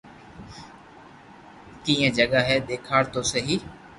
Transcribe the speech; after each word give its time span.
ڪئي 1.83 2.07
جگہ 2.17 2.39
ھي 2.47 2.55
ديکاڙ 2.67 3.03
تو 3.13 3.21
سھي 3.31 3.55